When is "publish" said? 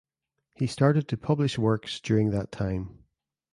1.15-1.59